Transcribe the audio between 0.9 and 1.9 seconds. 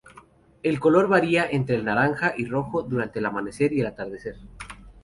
varía entre el